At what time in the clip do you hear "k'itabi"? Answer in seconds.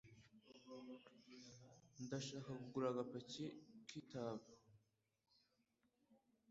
3.87-4.47